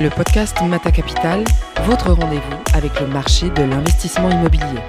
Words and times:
le 0.00 0.08
podcast 0.08 0.56
Mata 0.66 0.90
Capital, 0.90 1.44
votre 1.84 2.12
rendez-vous 2.12 2.56
avec 2.74 2.98
le 3.00 3.06
marché 3.06 3.50
de 3.50 3.62
l'investissement 3.62 4.30
immobilier. 4.30 4.80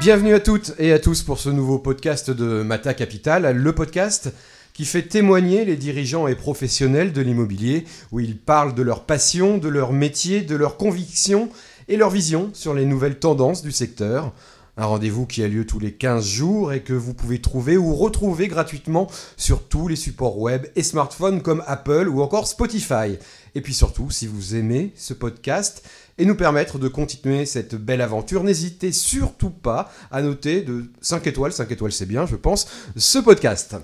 Bienvenue 0.00 0.34
à 0.34 0.40
toutes 0.40 0.74
et 0.78 0.92
à 0.92 0.98
tous 0.98 1.22
pour 1.22 1.38
ce 1.38 1.48
nouveau 1.48 1.78
podcast 1.78 2.30
de 2.30 2.62
Mata 2.62 2.92
Capital, 2.94 3.56
le 3.56 3.74
podcast 3.74 4.32
qui 4.74 4.84
fait 4.84 5.02
témoigner 5.02 5.64
les 5.64 5.76
dirigeants 5.76 6.28
et 6.28 6.34
professionnels 6.34 7.12
de 7.12 7.22
l'immobilier, 7.22 7.84
où 8.12 8.20
ils 8.20 8.36
parlent 8.36 8.74
de 8.74 8.82
leur 8.82 9.04
passion, 9.04 9.58
de 9.58 9.68
leur 9.68 9.92
métier, 9.92 10.42
de 10.42 10.54
leurs 10.54 10.76
convictions 10.76 11.48
et 11.88 11.96
leur 11.96 12.10
vision 12.10 12.50
sur 12.52 12.74
les 12.74 12.84
nouvelles 12.84 13.18
tendances 13.18 13.62
du 13.62 13.72
secteur. 13.72 14.32
Un 14.80 14.86
rendez-vous 14.86 15.26
qui 15.26 15.42
a 15.42 15.48
lieu 15.48 15.66
tous 15.66 15.80
les 15.80 15.90
15 15.90 16.24
jours 16.24 16.72
et 16.72 16.82
que 16.82 16.92
vous 16.92 17.12
pouvez 17.12 17.40
trouver 17.40 17.76
ou 17.76 17.96
retrouver 17.96 18.46
gratuitement 18.46 19.08
sur 19.36 19.64
tous 19.64 19.88
les 19.88 19.96
supports 19.96 20.38
web 20.38 20.66
et 20.76 20.84
smartphones 20.84 21.42
comme 21.42 21.64
Apple 21.66 22.06
ou 22.08 22.22
encore 22.22 22.46
Spotify. 22.46 23.18
Et 23.56 23.60
puis 23.60 23.74
surtout, 23.74 24.12
si 24.12 24.28
vous 24.28 24.54
aimez 24.54 24.92
ce 24.94 25.14
podcast 25.14 25.82
et 26.16 26.24
nous 26.24 26.36
permettre 26.36 26.78
de 26.78 26.86
continuer 26.86 27.44
cette 27.44 27.74
belle 27.74 28.00
aventure, 28.00 28.44
n'hésitez 28.44 28.92
surtout 28.92 29.50
pas 29.50 29.90
à 30.12 30.22
noter 30.22 30.62
de 30.62 30.84
5 31.00 31.26
étoiles, 31.26 31.52
5 31.52 31.68
étoiles 31.72 31.90
c'est 31.90 32.06
bien 32.06 32.24
je 32.24 32.36
pense, 32.36 32.68
ce 32.96 33.18
podcast. 33.18 33.74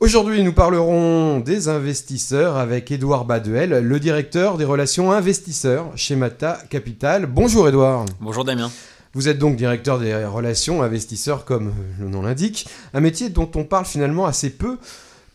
Aujourd'hui, 0.00 0.42
nous 0.42 0.54
parlerons 0.54 1.40
des 1.40 1.68
investisseurs 1.68 2.56
avec 2.56 2.90
Édouard 2.90 3.26
Baduel, 3.26 3.80
le 3.80 4.00
directeur 4.00 4.56
des 4.56 4.64
relations 4.64 5.12
investisseurs 5.12 5.92
chez 5.96 6.16
Mata 6.16 6.58
Capital. 6.70 7.26
Bonjour 7.26 7.68
Édouard. 7.68 8.06
Bonjour 8.20 8.44
Damien. 8.44 8.70
Vous 9.14 9.28
êtes 9.28 9.38
donc 9.38 9.54
directeur 9.54 10.00
des 10.00 10.12
relations 10.24 10.82
investisseurs, 10.82 11.44
comme 11.44 11.72
le 12.00 12.08
nom 12.08 12.22
l'indique, 12.22 12.66
un 12.94 13.00
métier 13.00 13.28
dont 13.28 13.48
on 13.54 13.62
parle 13.62 13.84
finalement 13.84 14.26
assez 14.26 14.50
peu. 14.50 14.76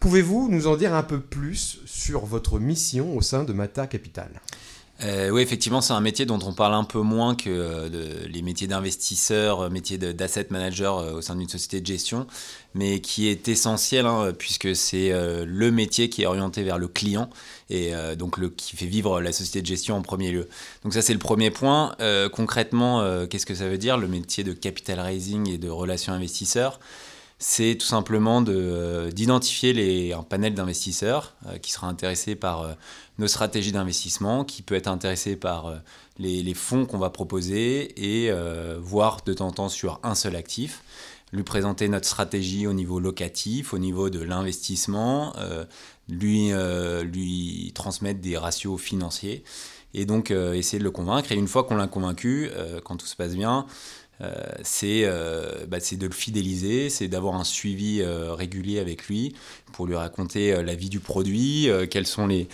Pouvez-vous 0.02 0.50
nous 0.52 0.68
en 0.68 0.76
dire 0.76 0.94
un 0.94 1.04
peu 1.04 1.22
plus 1.22 1.80
sur 1.86 2.26
votre 2.26 2.60
mission 2.60 3.16
au 3.16 3.22
sein 3.22 3.46
de 3.46 3.54
Mata 3.54 3.88
Capital? 3.88 4.30
Euh, 5.02 5.30
oui, 5.30 5.42
effectivement, 5.42 5.80
c'est 5.80 5.94
un 5.94 6.02
métier 6.02 6.26
dont 6.26 6.40
on 6.44 6.54
parle 6.54 6.74
un 6.74 6.84
peu 6.84 7.00
moins 7.00 7.34
que 7.34 7.50
euh, 7.50 8.28
les 8.28 8.42
métiers 8.42 8.68
d'investisseur, 8.68 9.62
euh, 9.62 9.70
métiers 9.70 9.98
d'asset 9.98 10.48
manager 10.50 10.98
au 11.14 11.22
sein 11.22 11.36
d'une 11.38 11.48
société 11.48 11.80
de 11.80 11.86
gestion, 11.86 12.28
mais 12.74 13.00
qui 13.00 13.30
est 13.30 13.48
essentiel 13.48 14.06
hein, 14.06 14.34
puisque 14.38 14.76
c'est 14.76 15.12
le 15.12 15.72
métier 15.72 16.10
qui 16.10 16.24
est 16.24 16.26
orienté 16.26 16.64
vers 16.64 16.78
le 16.78 16.88
client 16.88 17.30
et 17.70 17.94
donc 18.18 18.38
le, 18.38 18.50
qui 18.50 18.76
fait 18.76 18.86
vivre 18.86 19.22
la 19.22 19.32
société 19.32 19.62
de 19.62 19.68
gestion 19.68 19.96
en 19.96 20.02
premier 20.02 20.32
lieu. 20.32 20.48
Donc 20.84 20.94
ça, 20.94 21.02
c'est 21.02 21.14
le 21.14 21.20
premier 21.20 21.52
point. 21.52 21.96
concrètement, 22.32 23.26
qu'est-ce 23.28 23.46
que 23.46 23.56
ça 23.56 23.68
veut 23.68 23.78
dire 23.78 23.98
le 23.98 24.08
métier 24.08 24.44
de 24.44 24.54
capital 24.54 25.00
raising 25.00 25.50
et 25.50 25.58
de 25.58 25.70
relations 25.70 26.14
investisseurs? 26.14 26.80
C'est 27.42 27.78
tout 27.80 27.88
simplement 27.88 28.44
euh, 28.50 29.12
d'identifier 29.12 30.14
un 30.14 30.24
panel 30.24 30.54
d'investisseurs 30.54 31.36
euh, 31.48 31.58
qui 31.58 31.72
sera 31.72 31.88
intéressé 31.88 32.36
par 32.36 32.64
euh, 32.64 32.74
nos 33.18 33.28
stratégies 33.28 33.72
d'investissement, 33.72 34.44
qui 34.44 34.62
peut 34.62 34.76
être 34.76 34.90
intéressé 34.90 35.38
par 35.38 35.74
les, 36.18 36.54
fonds 36.54 36.86
qu'on 36.86 36.98
va 36.98 37.10
proposer 37.10 38.26
et 38.26 38.32
voir 38.80 39.18
de 39.26 39.34
temps 39.34 39.48
en 39.48 39.52
temps 39.52 39.70
sur 39.70 40.00
un 40.04 40.16
seul 40.16 40.38
actif, 40.38 40.84
lui 41.34 41.44
présenter 41.44 41.90
notre 41.90 42.08
stratégie 42.08 42.66
au 42.66 42.72
niveau 42.72 43.02
locatif, 43.02 43.74
au 43.74 43.78
niveau 43.78 44.10
de 44.10 44.22
l'investissement, 44.22 45.34
lui, 46.08 46.52
lui 47.04 47.74
transmettre 47.76 48.22
des 48.22 48.38
ratios 48.38 48.80
financiers 48.80 49.44
et 49.94 50.06
donc 50.06 50.32
essayer 50.32 50.80
de 50.80 50.86
le 50.86 50.92
convaincre. 50.92 51.34
Et 51.34 51.36
une 51.36 51.50
fois 51.50 51.66
qu'on 51.66 51.76
l'a 51.76 51.88
convaincu, 51.88 52.50
quand 52.86 52.96
tout 52.96 53.08
se 53.08 53.18
passe 53.18 53.36
bien, 53.36 53.66
euh, 54.22 54.64
euh, 54.84 55.66
bah, 55.68 55.80
c'est 55.80 55.96
de 55.96 56.06
le 56.06 56.14
fidéliser, 56.14 56.90
c'est 56.90 57.08
d'avoir 57.08 57.36
un 57.36 57.44
suivi 57.44 58.02
euh, 58.02 58.34
régulier 58.34 58.80
avec 58.80 59.08
lui 59.08 59.34
pour 59.72 59.88
lui 59.88 59.96
raconter 59.96 60.62
la 60.64 60.76
vie 60.76 60.90
du 60.90 61.00
produit, 61.00 61.70
quelles 61.92 62.08
sont 62.08 62.28
les, 62.28 62.48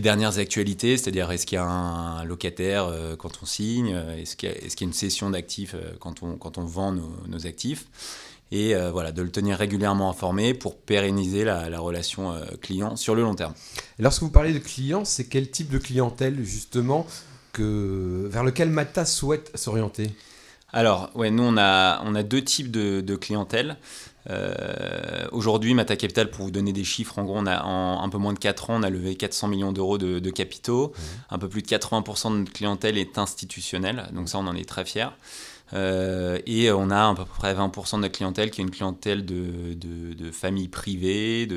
dernières 0.00 0.38
actualités, 0.38 0.96
c'est-à-dire 0.96 1.30
est-ce 1.30 1.44
qu'il 1.44 1.56
y 1.56 1.58
a 1.58 1.64
un, 1.64 2.24
locataire 2.24 2.90
quand 3.18 3.40
on 3.42 3.46
signe, 3.46 3.88
est-ce 4.16 4.36
qu'il 4.36 4.48
y, 4.48 4.52
a 4.52 4.84
une 4.86 4.92
cession 4.92 5.30
d'actifs 5.30 5.74
quand 5.98 6.22
on, 6.22 6.64
vend 6.64 6.92
nos, 6.92 7.46
actifs 7.46 7.86
et 8.52 8.74
voilà, 8.92 9.10
de 9.10 9.20
le 9.20 9.30
tenir 9.30 9.58
régulièrement 9.58 10.08
informé 10.08 10.54
pour 10.54 10.76
pérenniser 10.76 11.44
la, 11.44 11.68
la 11.68 11.80
relation 11.80 12.40
client 12.62 12.94
sur 12.94 13.16
le 13.16 13.22
long 13.22 13.34
terme. 13.34 13.54
Lorsque 13.98 14.22
vous 14.22 14.30
parlez 14.30 14.52
de 14.52 14.60
clients, 14.60 15.04
c'est 15.04 15.24
quel 15.24 15.50
type 15.50 15.70
de 15.70 15.78
clientèle 15.78 16.42
justement 16.44 17.04
que, 17.52 18.28
vers 18.30 18.44
lequel 18.44 18.70
Mata 18.70 19.04
souhaite 19.04 19.50
s'orienter? 19.56 20.12
Alors, 20.72 21.10
ouais, 21.14 21.30
nous, 21.30 21.42
on 21.42 21.56
a, 21.56 22.00
on 22.04 22.14
a 22.14 22.22
deux 22.22 22.42
types 22.42 22.70
de, 22.70 23.00
de 23.00 23.16
clientèle. 23.16 23.76
Euh, 24.28 25.26
Aujourd'hui, 25.32 25.74
Mata 25.74 25.96
Capital, 25.96 26.30
pour 26.30 26.44
vous 26.44 26.50
donner 26.50 26.72
des 26.72 26.84
chiffres, 26.84 27.18
en 27.18 27.24
gros, 27.24 27.36
on 27.36 27.46
a, 27.46 27.62
en 27.62 28.02
un 28.02 28.08
peu 28.08 28.18
moins 28.18 28.32
de 28.32 28.38
4 28.38 28.70
ans, 28.70 28.76
on 28.78 28.82
a 28.82 28.90
levé 28.90 29.16
400 29.16 29.48
millions 29.48 29.72
d'euros 29.72 29.98
de, 29.98 30.18
de, 30.18 30.30
capitaux. 30.30 30.88
Mmh. 30.88 31.34
Un 31.34 31.38
peu 31.38 31.48
plus 31.48 31.62
de 31.62 31.68
80% 31.68 32.32
de 32.32 32.38
notre 32.38 32.52
clientèle 32.52 32.98
est 32.98 33.18
institutionnelle, 33.18 34.08
donc 34.12 34.28
ça, 34.28 34.38
on 34.38 34.46
en 34.46 34.54
est 34.54 34.68
très 34.68 34.84
fiers. 34.84 35.08
Euh, 35.72 36.38
et 36.46 36.70
on 36.72 36.90
a 36.90 37.08
à 37.10 37.14
peu 37.14 37.24
près 37.24 37.54
20% 37.54 37.96
de 37.96 38.00
notre 38.02 38.14
clientèle 38.14 38.50
qui 38.50 38.60
est 38.60 38.64
une 38.64 38.70
clientèle 38.70 39.24
de, 39.24 39.74
de, 39.74 40.14
de 40.14 40.30
familles 40.30 40.68
privées, 40.68 41.48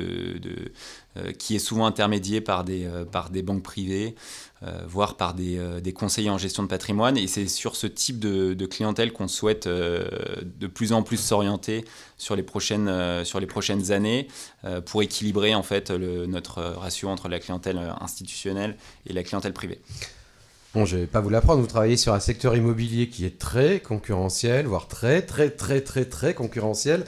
euh, 1.16 1.32
qui 1.32 1.56
est 1.56 1.60
souvent 1.60 1.86
intermédiée 1.86 2.40
par 2.40 2.64
des, 2.64 2.86
euh, 2.86 3.04
banques 3.42 3.62
privées, 3.62 4.14
voire 4.86 5.18
par 5.18 5.34
des, 5.34 5.92
conseillers 5.94 6.30
en 6.30 6.38
gestion 6.38 6.62
de 6.62 6.68
patrimoine. 6.68 7.18
Et 7.18 7.26
c'est 7.26 7.48
sur 7.48 7.76
ce 7.76 7.86
type 7.86 8.18
de, 8.18 8.66
clientèle 8.66 9.12
qu'on 9.12 9.28
souhaite 9.28 9.68
de 9.68 10.66
plus 10.66 10.92
en 10.94 11.02
plus 11.02 11.18
s'orienter 11.18 11.84
sur, 12.16 12.34
les 12.34 12.42
prochaines, 12.42 12.88
années 13.90 14.28
pour 14.86 15.02
équilibrer 15.02 15.54
en 15.54 15.62
fait 15.62 15.90
notre 15.90 16.62
ratio 16.62 17.10
entre 17.10 17.28
la 17.28 17.40
clientèle 17.40 17.78
institutionnelle 18.00 18.78
et 19.06 19.12
la 19.12 19.22
clientèle 19.22 19.52
privée. 19.52 19.82
Bon, 20.74 20.84
je 20.84 20.96
vais 20.96 21.06
pas 21.06 21.20
vous 21.20 21.30
l'apprendre, 21.30 21.60
vous 21.60 21.68
travaillez 21.68 21.96
sur 21.96 22.14
un 22.14 22.18
secteur 22.18 22.56
immobilier 22.56 23.08
qui 23.08 23.24
est 23.24 23.38
très 23.38 23.78
concurrentiel, 23.78 24.66
voire 24.66 24.88
très, 24.88 25.22
très, 25.22 25.50
très, 25.50 25.80
très, 25.80 26.04
très 26.04 26.34
concurrentiel. 26.34 27.04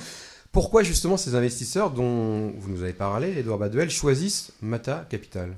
Pourquoi 0.53 0.85
justement 0.85 1.17
ces 1.17 1.35
investisseurs 1.35 1.91
dont 1.91 2.53
vous 2.57 2.71
nous 2.71 2.85
avez 2.85 2.93
parlé, 2.93 3.37
Edouard 3.39 3.59
Baduel, 3.59 3.91
choisissent 3.91 4.53
Mata 4.63 5.05
Capital? 5.11 5.57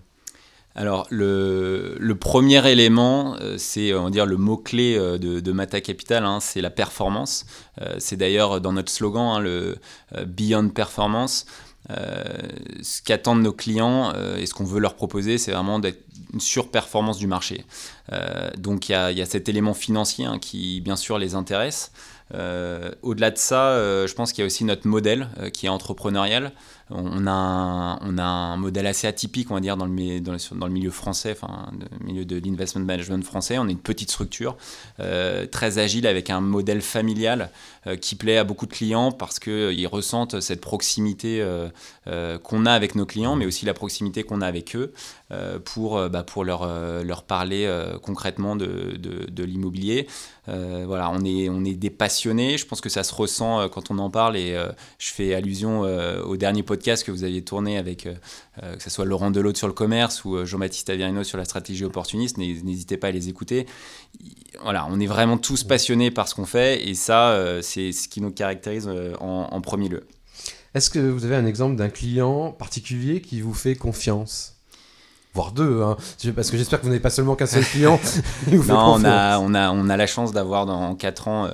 Alors, 0.75 1.07
le, 1.11 2.15
premier 2.19 2.67
élément, 2.71 3.37
euh, 3.41 3.57
c'est 3.59 3.93
on 3.93 4.05
va 4.05 4.11
dire 4.11 4.25
le 4.25 4.39
mot-clé 4.39 4.97
euh, 4.97 5.19
de, 5.19 5.41
de, 5.41 5.53
Mata 5.53 5.83
Capital, 5.83 6.25
hein, 6.25 6.39
c'est 6.41 6.63
la 6.63 6.71
performance. 6.71 7.45
Euh, 7.83 7.97
c'est 7.99 8.17
d'ailleurs 8.17 8.61
dans 8.63 8.73
notre 8.73 8.91
slogan, 8.91 9.37
hein, 9.37 9.41
le 9.41 9.77
Beyond 10.25 10.71
Performance. 10.71 11.45
Ce 11.89 13.03
qu'attendent 13.03 13.43
nos 13.43 13.53
clients 13.53 14.13
et 14.37 14.47
ce 14.47 14.55
qu'on 14.55 14.65
veut 14.65 14.81
leur 14.81 14.95
proposer, 14.95 15.39
c'est 15.39 15.53
vraiment 15.53 15.79
d'être 15.79 16.03
une 16.33 16.41
surperformance 16.41 17.19
du 17.19 17.27
marché. 17.27 17.65
Euh, 18.13 18.51
donc 18.57 18.89
il 18.89 18.93
y, 18.93 18.95
a, 18.95 19.27
cet 19.27 19.49
élément 19.49 19.75
financier 19.75 20.25
hein, 20.25 20.39
qui 20.39 20.81
bien 20.81 20.97
sûr 20.97 21.19
les 21.19 21.35
intéresse. 21.35 21.93
Euh, 22.35 22.91
au-delà 23.03 23.31
de 23.31 23.39
ça, 23.39 23.69
euh, 23.69 24.07
je 24.07 24.15
pense 24.15 24.33
qu'il 24.33 24.43
y 24.43 24.45
a 24.45 24.47
aussi 24.47 24.65
notre 24.65 24.87
modèle 24.87 25.29
qui 25.53 25.67
est 25.67 25.71
entrepreneurial 25.71 26.53
on 26.91 27.27
a, 27.27 27.99
un, 28.01 28.57
modèle 28.57 28.87
assez 28.87 29.07
atypique, 29.07 29.51
on 29.51 29.55
va 29.55 29.61
dire, 29.61 29.77
dans 29.77 29.85
le, 29.85 29.93
milieu 29.93 30.91
français, 30.91 31.33
enfin, 31.33 31.71
le 32.01 32.07
milieu 32.07 32.25
de 32.25 32.39
l'investment 32.39 32.85
management 32.85 33.23
français. 33.25 33.59
On 33.59 33.69
est 33.69 33.73
une 33.73 33.79
petite 33.79 34.11
structure, 34.11 34.57
euh, 35.01 35.47
très 35.47 35.79
agile, 35.79 36.07
avec 36.07 36.31
un 36.31 36.41
modèle 36.41 36.81
familial 36.81 37.51
euh, 37.87 37.97
qui 37.97 38.15
plaît 38.15 38.39
à 38.39 38.45
beaucoup 38.45 38.67
de 38.67 38.73
clients 38.73 39.13
parce 39.13 39.39
qu'ils 39.39 39.53
euh, 39.53 39.89
ressentent 39.91 40.41
cette 40.41 40.61
proximité 40.61 41.45
qu'on 42.43 42.67
a 42.67 42.73
avec 42.73 42.95
nos 42.95 43.05
clients, 43.05 43.37
mais 43.37 43.47
aussi 43.47 43.67
la 43.67 43.75
proximité 43.75 44.23
qu'on 44.23 44.41
a 44.41 44.47
avec 44.47 44.75
eux 44.77 44.93
pour, 45.65 46.09
bah, 46.09 46.23
pour 46.23 46.45
leur, 46.45 47.23
parler 47.27 47.71
concrètement 48.03 48.57
de 48.57 49.45
l'immobilier. 49.45 50.07
voilà, 50.47 51.11
on 51.11 51.25
est, 51.25 51.49
on 51.49 51.65
est 51.65 51.75
des 51.75 51.91
passionnés. 51.91 52.57
Je 52.57 52.67
pense 52.67 52.81
que 52.81 52.89
ça 52.89 53.03
se 53.03 53.15
ressent 53.15 53.69
quand 53.69 53.91
on 53.91 53.99
en 53.99 54.11
parle 54.11 54.37
et 54.37 54.57
je 54.99 55.11
fais 55.11 55.35
allusion 55.35 55.81
au 55.81 56.37
dernier 56.37 56.63
podcast 56.63 56.78
podcast 56.79 57.05
que 57.05 57.11
vous 57.11 57.25
aviez 57.25 57.43
tourné 57.43 57.77
avec, 57.77 58.07
euh, 58.07 58.15
euh, 58.63 58.77
que 58.77 58.83
ce 58.83 58.89
soit 58.89 59.05
Laurent 59.05 59.33
Delaude 59.33 59.57
sur 59.57 59.67
le 59.67 59.73
commerce 59.73 60.25
ou 60.25 60.37
euh, 60.37 60.45
Jean-Baptiste 60.45 60.89
Averino 60.91 61.25
sur 61.25 61.37
la 61.37 61.45
stratégie 61.45 61.85
opportuniste, 61.85 62.39
n'hésitez 62.39 62.97
pas 62.97 63.09
à 63.09 63.11
les 63.11 63.29
écouter. 63.29 63.67
Voilà, 64.63 64.87
on 64.89 65.01
est 65.01 65.07
vraiment 65.07 65.39
tous 65.39 65.65
passionnés 65.65 66.13
par 66.13 66.29
ce 66.29 66.37
qu'on 66.37 66.47
fait 66.47 66.89
et 66.89 66.95
ça, 66.95 67.37
c'est 67.63 67.91
ce 67.91 68.09
qui 68.09 68.21
nous 68.21 68.31
caractérise 68.31 68.89
en, 69.21 69.61
premier 69.61 69.89
lieu. 69.89 70.07
Est-ce 70.75 70.89
que 70.89 70.99
vous 71.01 71.25
avez 71.25 71.35
un 71.35 71.47
exemple 71.47 71.77
d'un 71.77 71.89
client 71.89 72.53
particulier 72.53 73.21
qui 73.21 73.41
vous 73.41 73.55
fait 73.55 73.75
confiance? 73.75 74.58
Voire 75.35 75.53
deux, 75.53 75.83
hein. 75.83 75.97
parce 76.35 76.51
que 76.51 76.57
j'espère 76.57 76.81
que 76.81 76.85
vous 76.85 76.91
n'avez 76.91 77.01
pas 77.01 77.11
seulement 77.11 77.37
qu'un 77.37 77.47
seul 77.47 77.65
client. 77.65 78.01
non, 78.51 78.95
on 78.95 79.05
a, 79.05 79.39
on, 79.39 79.55
a, 79.55 79.71
on 79.71 79.89
a 79.89 79.97
la 79.97 80.07
chance 80.07 80.33
d'avoir 80.33 80.67
dans 80.67 80.95
4 80.95 81.29
ans 81.29 81.49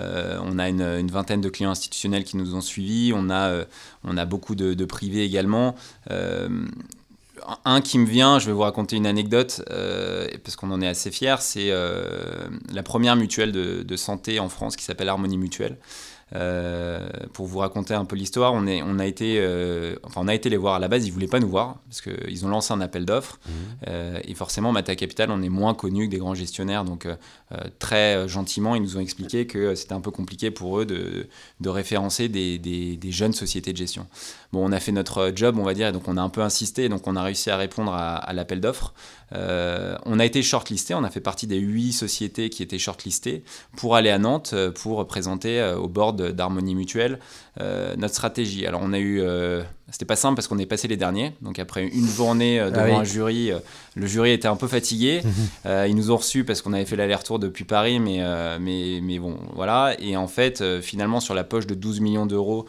euh, 0.00 0.38
on 0.42 0.58
a 0.58 0.68
une, 0.68 1.10
vingtaine 1.10 1.40
de 1.40 1.48
clients 1.48 1.70
institutionnels 1.70 2.24
qui 2.24 2.36
nous 2.36 2.54
ont 2.54 2.60
suivis. 2.60 3.12
On 3.14 3.30
a, 3.30 3.48
euh, 3.48 3.64
on 4.04 4.16
a 4.16 4.24
beaucoup 4.24 4.54
de, 4.54 4.84
privés 4.84 5.24
également. 5.24 5.74
Euh, 6.10 6.48
un 7.64 7.80
qui 7.80 7.98
me 7.98 8.06
vient, 8.06 8.38
je 8.38 8.46
vais 8.46 8.52
vous 8.52 8.60
raconter 8.60 8.96
une 8.96 9.06
anecdote, 9.06 9.62
parce 10.42 10.56
qu'on 10.56 10.70
en 10.70 10.80
est 10.80 10.88
assez 10.88 11.10
fiers, 11.10 11.36
c'est 11.40 11.70
la 11.70 12.82
première 12.82 13.14
mutuelle 13.14 13.52
de, 13.52 13.96
santé 13.96 14.40
en 14.40 14.48
France 14.48 14.74
qui 14.74 14.84
s'appelle 14.84 15.08
Harmonie 15.08 15.36
Mutuelle. 15.36 15.76
Pour 17.32 17.46
vous 17.46 17.58
raconter 17.58 17.94
un 17.94 18.04
peu 18.04 18.16
l'histoire, 18.16 18.52
on, 18.52 18.66
est, 18.66 18.82
on, 18.82 18.98
a 18.98 19.06
été, 19.06 19.40
enfin, 20.02 20.20
on 20.24 20.28
a 20.28 20.34
été 20.34 20.48
les 20.48 20.56
voir 20.56 20.74
à 20.74 20.78
la 20.78 20.88
base, 20.88 21.04
ils 21.04 21.10
ne 21.10 21.14
voulaient 21.14 21.26
pas 21.26 21.40
nous 21.40 21.48
voir 21.48 21.76
parce 21.88 22.00
qu'ils 22.00 22.44
ont 22.44 22.48
lancé 22.48 22.72
un 22.72 22.80
appel 22.80 23.04
d'offres. 23.04 23.38
Mmh. 23.46 23.88
et 24.24 24.34
forcément, 24.34 24.72
Mata 24.72 24.94
Capital, 24.96 25.30
on 25.30 25.42
est 25.42 25.48
moins 25.48 25.74
connu 25.74 26.06
que 26.06 26.10
des 26.10 26.18
grands 26.18 26.34
gestionnaires. 26.34 26.84
Donc, 26.84 27.06
très 27.78 28.28
gentiment, 28.28 28.74
ils 28.74 28.82
nous 28.82 28.96
ont 28.96 29.00
expliqué 29.00 29.46
que 29.46 29.74
c'était 29.74 29.94
un 29.94 30.00
peu 30.00 30.10
compliqué 30.10 30.50
pour 30.50 30.80
eux 30.80 30.86
de, 30.86 31.28
de 31.60 31.68
référencer 31.68 32.28
des, 32.28 32.58
des, 32.58 32.96
des, 32.96 33.10
jeunes 33.12 33.32
sociétés 33.32 33.72
de 33.72 33.76
gestion. 33.76 34.06
Bon, 34.52 34.66
on 34.68 34.72
a 34.72 34.80
fait 34.80 34.92
notre 34.92 35.32
job, 35.34 35.58
on 35.58 35.64
va 35.64 35.74
dire, 35.74 35.88
et 35.88 35.92
donc 35.92 36.08
on 36.08 36.16
a 36.16 36.22
un 36.22 36.28
peu 36.28 36.42
insisté, 36.42 36.88
donc 36.88 37.06
on 37.06 37.16
a 37.16 37.22
réussi 37.22 37.50
à 37.50 37.56
répondre 37.56 37.92
à, 37.92 38.16
à 38.16 38.32
l'appel 38.32 38.60
d'offres. 38.60 38.94
Euh, 39.34 39.96
on 40.04 40.18
a 40.18 40.24
été 40.24 40.42
shortlisté, 40.42 40.94
on 40.94 41.04
a 41.04 41.10
fait 41.10 41.20
partie 41.20 41.46
des 41.46 41.58
huit 41.58 41.92
sociétés 41.92 42.48
qui 42.48 42.62
étaient 42.62 42.78
shortlistées 42.78 43.42
pour 43.76 43.96
aller 43.96 44.10
à 44.10 44.18
Nantes 44.18 44.52
euh, 44.54 44.70
pour 44.70 45.04
présenter 45.06 45.60
euh, 45.60 45.76
au 45.76 45.88
board 45.88 46.32
d'Harmonie 46.32 46.74
Mutuelle 46.74 47.18
notre 47.96 48.12
stratégie. 48.12 48.66
Alors 48.66 48.82
on 48.84 48.92
a 48.92 48.98
eu, 48.98 49.22
c'était 49.90 50.04
pas 50.04 50.14
simple 50.14 50.34
parce 50.34 50.46
qu'on 50.46 50.58
est 50.58 50.66
passé 50.66 50.88
les 50.88 50.98
derniers, 50.98 51.32
donc 51.40 51.58
après 51.58 51.86
une 51.86 52.06
journée 52.06 52.60
ah 52.60 52.70
devant 52.70 52.98
un 52.98 53.04
jury, 53.04 53.50
le 53.96 54.06
jury 54.06 54.30
était 54.30 54.46
un 54.46 54.56
peu 54.56 54.68
fatigué. 54.68 55.22
ils 55.64 55.96
nous 55.96 56.12
ont 56.12 56.16
reçus 56.16 56.44
parce 56.44 56.62
qu'on 56.62 56.72
avait 56.72 56.84
fait 56.84 56.96
l'aller-retour 56.96 57.38
depuis 57.38 57.64
Paris, 57.64 57.98
mais, 57.98 58.22
mais, 58.60 59.00
mais 59.02 59.18
bon, 59.18 59.38
voilà. 59.54 59.96
Et 59.98 60.16
en 60.16 60.28
fait, 60.28 60.80
finalement, 60.80 61.18
sur 61.18 61.34
la 61.34 61.42
poche 61.42 61.66
de 61.66 61.74
12 61.74 62.00
millions 62.00 62.26
d'euros 62.26 62.66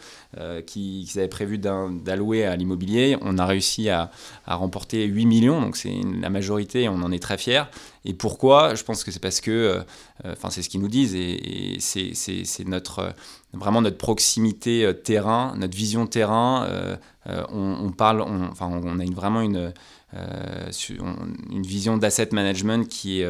qu'ils 0.66 1.06
avaient 1.16 1.28
prévu 1.28 1.58
d'allouer 1.58 2.44
à 2.44 2.56
l'immobilier, 2.56 3.16
on 3.20 3.38
a 3.38 3.46
réussi 3.46 3.90
à, 3.90 4.10
à 4.46 4.56
remporter 4.56 5.04
8 5.04 5.26
millions, 5.26 5.60
donc 5.60 5.76
c'est 5.76 5.94
la 6.20 6.30
majorité 6.30 6.48
majorité, 6.48 6.88
on 6.88 7.02
en 7.02 7.12
est 7.12 7.18
très 7.18 7.36
fiers. 7.36 7.64
Et 8.04 8.14
pourquoi? 8.14 8.74
Je 8.74 8.82
pense 8.82 9.04
que 9.04 9.10
c'est 9.10 9.20
parce 9.20 9.40
que, 9.40 9.50
euh, 9.50 9.80
euh, 10.24 10.32
enfin, 10.32 10.50
c'est 10.50 10.62
ce 10.62 10.68
qu'ils 10.68 10.80
nous 10.80 10.88
disent, 10.88 11.14
et, 11.14 11.76
c'est 11.80 12.64
notre, 12.64 12.98
euh, 13.00 13.10
vraiment 13.52 13.82
notre 13.82 13.98
proximité 13.98 14.90
terrain, 15.04 15.54
notre 15.56 15.76
vision 15.76 16.06
terrain. 16.06 16.66
On, 17.50 17.92
parle, 17.92 18.22
enfin, 18.22 18.70
on 18.70 18.98
a 18.98 19.04
une, 19.04 19.14
vraiment 19.14 19.40
une, 19.40 19.72
une 20.14 21.62
vision 21.62 21.96
d'asset 21.98 22.28
management 22.32 22.88
qui 22.88 23.20
est 23.20 23.28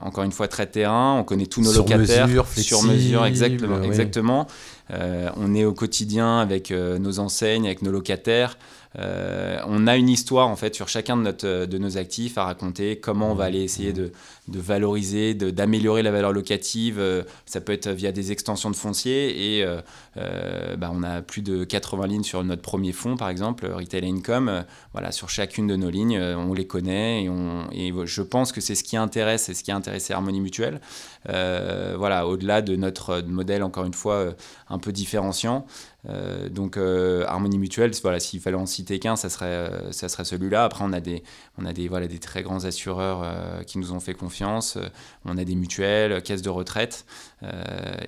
encore 0.00 0.24
une 0.24 0.32
fois 0.32 0.48
très 0.48 0.66
terrain, 0.66 1.14
on 1.18 1.24
connaît 1.24 1.46
tous 1.46 1.60
nos 1.60 1.72
locataires 1.72 2.28
sur 2.56 2.82
mesure, 2.82 3.24
exactement. 3.24 3.82
exactement. 3.82 4.46
on 4.90 5.54
est 5.54 5.64
au 5.64 5.74
quotidien 5.74 6.38
avec 6.40 6.70
nos 6.70 7.18
enseignes, 7.18 7.66
avec 7.66 7.82
nos 7.82 7.90
locataires. 7.90 8.56
Euh, 8.98 9.60
on 9.66 9.86
a 9.86 9.96
une 9.96 10.08
histoire 10.08 10.48
en 10.48 10.56
fait 10.56 10.74
sur 10.74 10.88
chacun 10.88 11.16
de, 11.16 11.22
notre, 11.22 11.66
de 11.66 11.78
nos 11.78 11.98
actifs 11.98 12.38
à 12.38 12.44
raconter, 12.44 12.98
comment 12.98 13.32
on 13.32 13.34
va 13.34 13.44
aller 13.44 13.62
essayer 13.62 13.92
de, 13.92 14.12
de 14.48 14.58
valoriser, 14.60 15.34
d'améliorer 15.34 16.02
la 16.02 16.10
valeur 16.10 16.32
locative. 16.32 16.98
Euh, 16.98 17.22
ça 17.46 17.60
peut 17.60 17.72
être 17.72 17.88
via 17.88 18.12
des 18.12 18.32
extensions 18.32 18.70
de 18.70 18.76
foncier 18.76 19.58
et 19.58 19.64
euh, 19.64 20.76
bah, 20.76 20.90
on 20.92 21.02
a 21.02 21.22
plus 21.22 21.42
de 21.42 21.64
80 21.64 22.06
lignes 22.06 22.22
sur 22.22 22.42
notre 22.42 22.62
premier 22.62 22.92
fonds 22.92 23.16
par 23.16 23.28
exemple, 23.28 23.66
Retail 23.66 24.06
Income. 24.06 24.64
voilà, 24.92 25.12
sur 25.12 25.28
chacune 25.28 25.66
de 25.66 25.76
nos 25.76 25.90
lignes, 25.90 26.18
on 26.18 26.54
les 26.54 26.66
connaît 26.66 27.24
et, 27.24 27.28
on, 27.28 27.68
et 27.72 27.92
je 28.04 28.22
pense 28.22 28.52
que 28.52 28.60
c'est 28.60 28.74
ce 28.74 28.84
qui 28.84 28.96
intéresse 28.96 29.48
et 29.48 29.54
ce 29.54 29.62
qui 29.62 29.70
a 29.70 29.76
intéressé 29.76 30.12
Harmonie 30.12 30.40
Mutuelle. 30.40 30.80
voilà, 31.26 32.26
au-delà 32.26 32.62
de 32.62 32.76
notre 32.76 33.22
modèle 33.26 33.62
encore 33.62 33.84
une 33.84 33.94
fois 33.94 34.34
un 34.68 34.78
peu 34.78 34.92
différenciant. 34.92 35.66
Euh, 36.08 36.48
donc 36.48 36.76
euh, 36.76 37.24
Harmonie 37.26 37.58
Mutuelle, 37.58 37.90
voilà, 38.02 38.20
s'il 38.20 38.40
fallait 38.40 38.56
en 38.56 38.66
citer 38.66 38.98
qu'un, 38.98 39.16
ça 39.16 39.28
serait, 39.28 39.46
euh, 39.46 39.92
serait 39.92 40.24
celui-là. 40.24 40.64
Après, 40.64 40.84
on 40.84 40.92
a 40.92 41.00
des, 41.00 41.22
on 41.58 41.66
a 41.66 41.72
des, 41.72 41.88
voilà, 41.88 42.06
des 42.06 42.18
très 42.18 42.42
grands 42.42 42.64
assureurs 42.64 43.24
qui 43.66 43.78
nous 43.78 43.92
ont 43.92 44.00
fait 44.00 44.14
confiance. 44.14 44.37
On 44.44 45.38
a 45.38 45.44
des 45.44 45.54
mutuelles, 45.54 46.22
caisses 46.22 46.42
de 46.42 46.50
retraite 46.50 47.04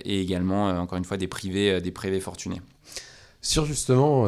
et 0.05 0.21
également, 0.21 0.69
encore 0.69 0.99
une 0.99 1.05
fois, 1.05 1.17
des 1.17 1.29
privés, 1.29 1.81
des 1.81 1.91
privés 1.91 2.21
fortunés. 2.21 2.61
Sur 3.43 3.65
justement 3.65 4.27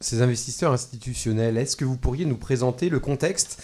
ces 0.00 0.22
investisseurs 0.22 0.72
institutionnels, 0.72 1.56
est-ce 1.56 1.76
que 1.76 1.84
vous 1.84 1.96
pourriez 1.96 2.24
nous 2.24 2.36
présenter 2.36 2.88
le 2.88 3.00
contexte 3.00 3.62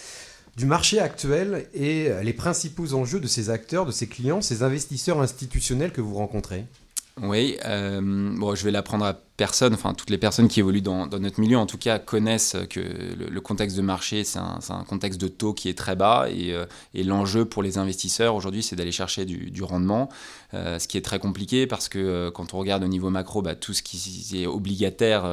du 0.55 0.65
marché 0.65 0.99
actuel 0.99 1.67
et 1.73 2.09
les 2.23 2.33
principaux 2.33 2.93
enjeux 2.93 3.19
de 3.19 3.27
ces 3.27 3.49
acteurs, 3.49 3.85
de 3.85 3.91
ces 3.91 4.07
clients, 4.07 4.41
ces 4.41 4.63
investisseurs 4.63 5.21
institutionnels 5.21 5.91
que 5.91 6.01
vous 6.01 6.15
rencontrez? 6.15 6.65
Oui, 7.21 7.57
euh, 7.65 8.01
bon, 8.01 8.55
je 8.55 8.63
vais 8.63 8.71
l'apprendre 8.71 9.05
à 9.05 9.13
personne, 9.37 9.73
enfin 9.73 9.93
toutes 9.93 10.11
les 10.11 10.17
personnes 10.17 10.47
qui 10.47 10.59
évoluent 10.59 10.81
dans, 10.81 11.07
notre 11.07 11.39
milieu 11.39 11.57
en 11.57 11.65
tout 11.65 11.77
cas 11.77 11.97
connaissent 11.97 12.55
que 12.69 12.79
le, 12.79 13.41
contexte 13.41 13.75
de 13.75 13.81
marché 13.81 14.23
c'est 14.23 14.39
un, 14.39 14.83
contexte 14.87 15.19
de 15.19 15.27
taux 15.27 15.53
qui 15.53 15.69
est 15.69 15.77
très 15.77 15.95
bas 15.95 16.27
et, 16.29 16.53
euh, 16.53 16.65
l'enjeu 16.93 17.45
pour 17.45 17.63
les 17.63 17.77
investisseurs 17.77 18.35
aujourd'hui 18.35 18.61
c'est 18.61 18.75
d'aller 18.75 18.91
chercher 18.91 19.25
du, 19.25 19.63
rendement, 19.63 20.09
euh, 20.53 20.77
ce 20.77 20.87
qui 20.87 20.97
est 20.97 21.01
très 21.01 21.19
compliqué 21.19 21.65
parce 21.65 21.89
que 21.89 22.29
quand 22.29 22.53
on 22.53 22.59
regarde 22.59 22.83
au 22.83 22.87
niveau 22.87 23.09
macro, 23.09 23.41
bah, 23.41 23.55
tout 23.55 23.73
ce 23.73 23.81
qui 23.81 24.41
est 24.41 24.47
obligataire, 24.47 25.25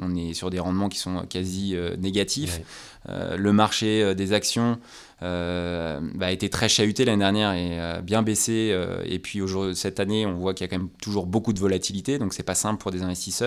on 0.00 0.14
est 0.14 0.34
sur 0.34 0.50
des 0.50 0.58
rendements 0.58 0.88
qui 0.88 0.98
sont 0.98 1.24
quasi 1.28 1.74
négatifs. 1.98 2.60
le 3.08 3.52
marché 3.52 4.14
des 4.14 4.32
actions 4.32 4.78
euh, 5.22 5.98
bah, 6.14 6.26
a 6.26 6.30
été 6.30 6.48
très 6.48 6.68
chahuté 6.68 7.04
l'année 7.04 7.18
dernière 7.18 7.52
et 7.52 7.80
euh, 7.80 8.00
bien 8.00 8.22
baissé. 8.22 8.70
Euh, 8.72 9.02
et 9.04 9.18
puis 9.18 9.40
cette 9.74 10.00
année, 10.00 10.26
on 10.26 10.34
voit 10.34 10.54
qu'il 10.54 10.64
y 10.64 10.68
a 10.68 10.70
quand 10.70 10.78
même 10.78 10.90
toujours 11.02 11.26
beaucoup 11.26 11.52
de 11.52 11.58
volatilité, 11.58 12.18
donc 12.18 12.34
c'est 12.34 12.44
pas 12.44 12.54
simple 12.54 12.80
pour 12.80 12.90
des 12.90 13.02
investisseurs. 13.02 13.37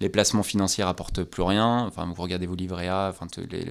Les 0.00 0.08
placements 0.08 0.42
financiers 0.42 0.84
rapportent 0.84 1.22
plus 1.22 1.42
rien. 1.42 1.84
Enfin, 1.86 2.06
vous 2.06 2.22
regardez 2.22 2.46
vos 2.46 2.54
livrets 2.54 2.88
A, 2.88 3.08
enfin, 3.10 3.26
les, 3.50 3.66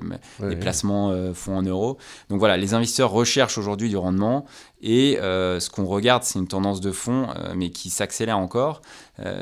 les, 0.48 0.56
placements 0.56 1.34
font 1.34 1.58
en 1.58 1.62
euros. 1.62 1.98
Donc 2.30 2.40
voilà, 2.40 2.58
les 2.58 2.74
investisseurs 2.74 3.12
recherchent 3.12 3.58
aujourd'hui 3.58 3.90
du 3.90 3.98
rendement 3.98 4.46
et 4.82 5.18
ce 5.22 5.70
qu'on 5.70 5.86
regarde, 5.86 6.24
c'est 6.24 6.40
une 6.40 6.48
tendance 6.48 6.82
de 6.82 6.92
fond, 6.92 7.28
mais 7.56 7.70
qui 7.70 7.90
s'accélère 7.90 8.38
encore. 8.38 8.82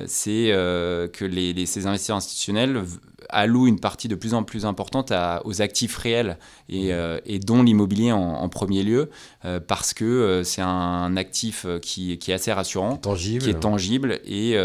C'est 0.08 0.50
que 0.52 1.26
les, 1.26 1.66
ces 1.66 1.88
investisseurs 1.88 2.18
institutionnels 2.18 2.84
alloue 3.30 3.68
une 3.68 3.80
partie 3.80 4.08
de 4.08 4.16
plus 4.16 4.34
en 4.34 4.44
plus 4.44 4.66
importante 4.66 5.14
aux 5.46 5.62
actifs 5.62 5.96
réels 5.98 6.38
et, 6.68 6.88
mmh. 6.88 6.92
euh, 6.92 7.20
dont 7.46 7.64
l'immobilier 7.64 8.12
en, 8.12 8.50
premier 8.50 8.84
lieu, 8.84 9.10
euh, 9.46 9.60
parce 9.60 9.94
que 9.94 10.06
euh, 10.06 10.44
c'est 10.44 10.62
un 10.62 11.16
actif 11.16 11.66
qui, 11.82 12.12
est 12.12 12.30
assez 12.30 12.52
rassurant, 12.52 12.98
tangible. 12.98 13.44
qui 13.44 13.50
est 13.52 13.60
tangible 13.60 14.20
et, 14.26 14.58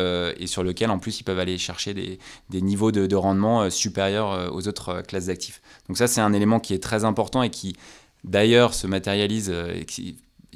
sur 0.46 0.62
lequel 0.62 0.90
en 0.90 0.99
plus 0.99 1.20
ils 1.20 1.25
peuvent 1.25 1.38
aller 1.38 1.58
chercher 1.58 1.94
des, 1.94 2.19
niveaux 2.62 2.93
de, 2.93 3.14
rendement 3.14 3.70
supérieurs 3.70 4.52
aux 4.52 4.67
autres 4.67 5.02
classes 5.02 5.26
d'actifs. 5.26 5.60
Donc 5.88 5.99
ça 5.99 6.06
c'est 6.06 6.20
un 6.20 6.32
élément 6.32 6.60
qui 6.60 6.75
est 6.75 6.82
très 6.82 7.05
important 7.05 7.43
et 7.43 7.50
qui 7.50 7.76
d'ailleurs 8.25 8.75
se 8.75 8.87
matérialise. 8.87 9.52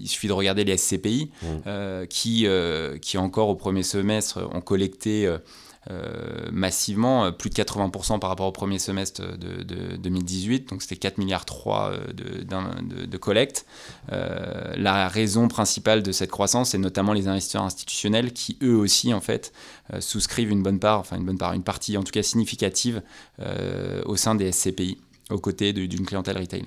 Il 0.00 0.09
suffit 0.09 0.29
de 0.29 0.33
regarder 0.33 0.65
les 0.65 0.77
SCPI 0.77 1.31
mmh. 1.43 2.06
qui, 2.09 2.47
qui 3.00 3.19
encore 3.19 3.49
au 3.49 3.55
premier 3.55 3.83
semestre 3.83 4.49
ont 4.53 4.61
collecté 4.61 5.29
euh, 5.91 6.50
massivement, 6.53 7.25
euh, 7.25 7.31
plus 7.31 7.49
de 7.49 7.55
80% 7.55 8.19
par 8.19 8.29
rapport 8.29 8.47
au 8.47 8.53
premier 8.53 8.79
semestre 8.79 9.23
de, 9.39 9.97
2018, 9.97 10.69
donc 10.69 10.83
c'était 10.83 10.97
4 10.97 11.17
milliards 11.17 11.47
3 11.47 11.93
euh, 11.93 12.12
de, 12.12 13.07
de, 13.07 13.17
collecte. 13.17 13.64
la 14.11 15.09
raison 15.09 15.49
principale 15.49 16.02
de 16.02 16.12
cette 16.12 16.31
croissance, 16.31 16.71
c'est 16.71 16.78
notamment 16.78 17.14
les 17.14 17.26
investisseurs 17.26 17.62
institutionnels 17.62 18.33
qui 18.35 18.59
eux 18.62 18.76
aussi 18.76 19.14
en 19.14 19.21
fait 19.21 19.52
souscrivent 20.00 20.50
une 20.50 20.62
bonne 20.62 20.78
part, 20.78 21.00
enfin 21.00 21.17
une 21.17 21.25
bonne 21.25 21.38
part, 21.38 21.55
une 21.55 21.62
partie 21.62 21.97
en 21.97 22.02
tout 22.02 22.12
cas 22.12 22.23
significative 22.23 23.02
au 24.05 24.17
sein 24.17 24.35
des 24.35 24.52
SCPI, 24.52 24.99
aux 25.31 25.38
côtés 25.38 25.73
d'une 25.73 26.05
clientèle 26.05 26.38
retail. 26.38 26.64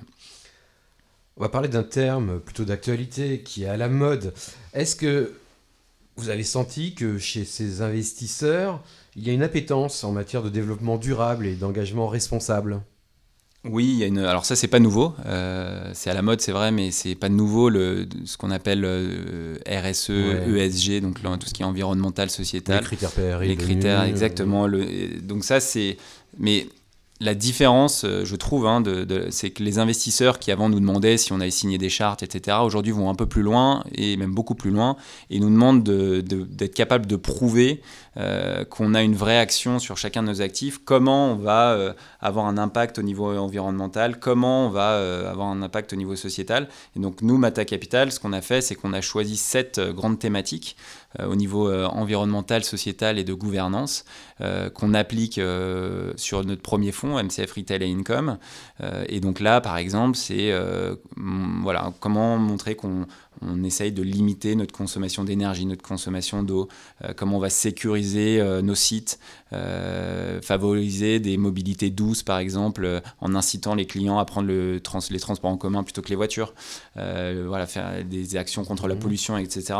On 1.36 1.42
va 1.42 1.48
parler 1.48 1.68
d'un 1.68 1.82
terme 1.82 2.40
plutôt 2.40 2.64
d'actualité 2.64 3.40
qui 3.40 3.64
est 3.64 3.68
à 3.68 3.76
la 3.76 3.88
mode. 3.88 4.34
Est-ce 4.74 4.96
que 4.96 5.32
vous 6.16 6.28
avez 6.28 6.44
senti 6.44 6.94
que 6.94 7.18
chez 7.18 7.44
ces 7.44 7.80
investisseurs, 7.80 8.82
il 9.16 9.26
y 9.26 9.30
a 9.30 9.32
une 9.32 9.42
appétence 9.42 10.04
en 10.04 10.12
matière 10.12 10.42
de 10.42 10.50
développement 10.50 10.98
durable 10.98 11.46
et 11.46 11.54
d'engagement 11.54 12.08
responsable? 12.08 12.82
Oui, 13.64 13.90
il 13.92 13.98
y 13.98 14.02
a 14.02 14.08
une... 14.08 14.18
alors 14.18 14.44
ça 14.44 14.56
c'est 14.56 14.66
pas 14.66 14.80
nouveau, 14.80 15.14
euh, 15.24 15.88
c'est 15.94 16.10
à 16.10 16.14
la 16.14 16.22
mode 16.22 16.40
c'est 16.40 16.50
vrai, 16.50 16.72
mais 16.72 16.90
c'est 16.90 17.14
pas 17.14 17.28
nouveau 17.28 17.68
le... 17.68 18.08
ce 18.24 18.36
qu'on 18.36 18.50
appelle 18.50 18.84
euh, 18.84 19.56
RSE, 19.68 20.10
ESG, 20.10 21.00
donc 21.00 21.22
tout 21.22 21.46
ce 21.46 21.54
qui 21.54 21.62
est 21.62 21.64
environnemental, 21.64 22.28
sociétal. 22.28 22.80
Les 22.80 22.84
critères 22.84 23.12
PRI. 23.12 23.48
Les 23.48 23.56
critères, 23.56 24.02
exactement. 24.02 24.66
Le... 24.66 25.20
Donc 25.20 25.44
ça 25.44 25.60
c'est, 25.60 25.96
mais 26.38 26.66
la 27.22 27.34
différence, 27.34 28.04
euh, 28.04 28.24
je 28.24 28.36
trouve, 28.36 28.66
hein, 28.66 28.80
de, 28.80 29.28
c'est 29.30 29.50
que 29.50 29.62
les 29.62 29.78
investisseurs 29.78 30.38
qui 30.38 30.50
avant 30.50 30.68
nous 30.68 30.80
demandaient 30.80 31.16
si 31.16 31.32
on 31.32 31.40
avait 31.40 31.50
signé 31.50 31.78
des 31.78 31.88
chartes, 31.88 32.22
etc., 32.22 32.58
aujourd'hui 32.62 32.92
vont 32.92 33.08
un 33.08 33.14
peu 33.14 33.26
plus 33.26 33.42
loin, 33.42 33.84
et 33.94 34.16
même 34.16 34.34
beaucoup 34.34 34.54
plus 34.54 34.70
loin, 34.70 34.96
et 35.30 35.38
nous 35.38 35.50
demandent 35.50 35.84
d'être 35.84 36.74
capable 36.74 37.06
de 37.06 37.16
prouver 37.16 37.80
euh, 38.16 38.64
qu'on 38.64 38.94
a 38.94 39.02
une 39.02 39.14
vraie 39.14 39.38
action 39.38 39.78
sur 39.78 39.96
chacun 39.96 40.22
de 40.22 40.28
nos 40.28 40.42
actifs, 40.42 40.78
comment 40.84 41.32
on 41.32 41.36
va 41.36 41.72
euh, 41.72 41.92
avoir 42.20 42.46
un 42.46 42.58
impact 42.58 42.98
au 42.98 43.02
niveau 43.02 43.36
environnemental, 43.36 44.18
comment 44.18 44.66
on 44.66 44.70
va 44.70 45.28
avoir 45.30 45.48
un 45.48 45.62
impact 45.62 45.92
au 45.92 45.96
niveau 45.96 46.16
sociétal? 46.16 46.68
Et 46.96 47.00
donc 47.00 47.22
nous, 47.22 47.38
Mata 47.38 47.64
Capital, 47.64 48.10
ce 48.12 48.20
qu'on 48.20 48.32
a 48.32 48.40
fait, 48.40 48.60
c'est 48.60 48.74
qu'on 48.74 48.92
a 48.92 49.00
choisi 49.00 49.36
sept 49.36 49.80
grandes 49.94 50.18
thématiques 50.18 50.76
au 51.18 51.36
niveau 51.36 51.72
environnemental, 51.72 52.64
sociétal 52.64 53.18
et 53.18 53.24
de 53.24 53.34
gouvernance 53.34 54.04
qu'on 54.74 54.94
applique 54.94 55.40
sur 56.16 56.44
notre 56.44 56.62
premier 56.62 56.92
fonds 56.92 57.22
MCF 57.22 57.52
Retail 57.52 57.82
et 57.82 57.92
Income. 57.92 58.38
Euh, 58.80 59.04
et 59.08 59.20
donc 59.20 59.40
là, 59.40 59.60
par 59.60 59.76
exemple, 59.76 60.16
c'est 60.16 60.52
euh, 60.52 60.96
voilà, 61.16 61.92
comment 62.00 62.36
montrer 62.38 62.74
qu'on 62.74 63.06
on 63.46 63.62
essaye 63.64 63.92
de 63.92 64.02
limiter 64.02 64.54
notre 64.54 64.72
consommation 64.72 65.24
d'énergie, 65.24 65.66
notre 65.66 65.82
consommation 65.82 66.42
d'eau, 66.42 66.68
comment 67.16 67.36
on 67.36 67.40
va 67.40 67.50
sécuriser 67.50 68.42
nos 68.62 68.74
sites, 68.74 69.18
favoriser 69.50 71.20
des 71.20 71.36
mobilités 71.36 71.90
douces 71.90 72.22
par 72.22 72.38
exemple, 72.38 73.02
en 73.20 73.34
incitant 73.34 73.74
les 73.74 73.86
clients 73.86 74.18
à 74.18 74.24
prendre 74.24 74.48
le 74.48 74.80
les 75.10 75.20
transports 75.20 75.50
en 75.50 75.56
commun 75.56 75.82
plutôt 75.82 76.02
que 76.02 76.08
les 76.08 76.16
voitures, 76.16 76.54
voilà, 76.94 77.66
faire 77.66 78.04
des 78.04 78.36
actions 78.36 78.64
contre 78.64 78.88
la 78.88 78.94
mmh. 78.94 78.98
pollution, 78.98 79.36
etc. 79.36 79.78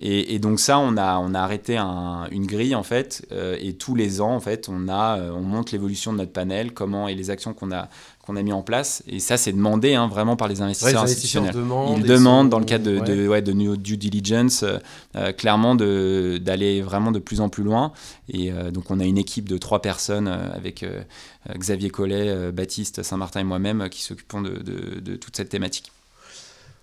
Et, 0.00 0.38
donc 0.38 0.60
ça, 0.60 0.78
on 0.78 0.96
a, 0.96 1.18
on 1.18 1.34
a 1.34 1.40
arrêté 1.40 1.78
une 1.78 2.46
grille 2.46 2.74
en 2.74 2.82
fait, 2.82 3.26
et 3.58 3.74
tous 3.74 3.94
les 3.94 4.20
ans 4.20 4.34
en 4.34 4.40
fait, 4.40 4.68
on 4.68 4.88
a, 4.88 5.20
on 5.32 5.42
montre 5.42 5.72
l'évolution 5.72 6.12
de 6.12 6.18
notre 6.18 6.32
panel, 6.32 6.72
comment 6.72 7.08
et 7.08 7.14
les 7.14 7.30
actions 7.30 7.54
qu'on 7.54 7.72
a 7.72 7.88
qu'on 8.22 8.36
a 8.36 8.42
mis 8.42 8.52
en 8.52 8.62
place. 8.62 9.02
Et 9.08 9.18
ça, 9.18 9.36
c'est 9.36 9.52
demandé 9.52 9.94
hein, 9.94 10.06
vraiment 10.06 10.36
par 10.36 10.46
les 10.46 10.62
investisseurs 10.62 11.02
institutionnels. 11.02 11.54
Ils 11.56 12.04
demandent, 12.04 12.48
dans 12.48 12.60
le 12.60 12.64
cadre 12.64 12.84
de, 12.84 13.00
de, 13.00 13.26
ouais, 13.26 13.42
de 13.42 13.52
due 13.74 13.96
diligence, 13.96 14.62
euh, 14.62 14.78
euh, 15.16 15.32
clairement 15.32 15.74
d'aller 15.74 16.82
vraiment 16.82 17.10
de 17.10 17.18
plus 17.18 17.40
en 17.40 17.48
plus 17.48 17.64
loin. 17.64 17.92
Et 18.28 18.52
euh, 18.52 18.70
donc, 18.70 18.90
on 18.92 19.00
a 19.00 19.04
une 19.04 19.18
équipe 19.18 19.48
de 19.48 19.58
trois 19.58 19.82
personnes 19.82 20.28
avec 20.28 20.84
Xavier 21.52 21.90
Collet, 21.90 22.52
Baptiste 22.52 23.02
Saint-Martin 23.02 23.40
et 23.40 23.44
moi-même 23.44 23.88
qui 23.90 24.02
s'occupons 24.02 24.40
de, 24.40 24.62
de, 25.00 25.16
toute 25.16 25.36
cette 25.36 25.48
thématique. 25.48 25.90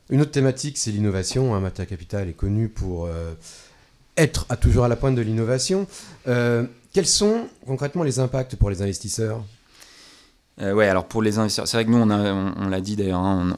Une 0.10 0.22
autre 0.22 0.32
thématique, 0.32 0.78
c'est 0.78 0.92
l'innovation. 0.92 1.56
Hein. 1.56 1.72
Capital 1.72 2.28
est 2.28 2.34
connu 2.34 2.68
pour 2.68 3.08
être 4.18 4.46
à 4.50 4.58
toujours 4.58 4.84
à 4.84 4.88
la 4.90 4.98
pointe 4.98 5.16
de 5.16 5.22
l'innovation. 5.22 5.88
quels 6.26 7.08
sont 7.08 7.48
concrètement 7.66 8.04
les 8.04 8.20
impacts 8.20 8.58
pour 8.58 8.70
les 8.70 8.82
investisseurs? 8.82 9.42
Euh, 10.62 10.74
ouais, 10.74 10.88
alors 10.88 11.06
pour 11.06 11.22
les 11.22 11.38
investisseurs, 11.38 11.68
c'est 11.68 11.78
vrai 11.78 11.86
que 11.86 11.90
nous, 11.90 11.98
on, 11.98 12.10
on, 12.10 12.68
l'a 12.68 12.82
dit 12.82 12.98
d'ailleurs, 12.98 13.22
hein, 13.22 13.56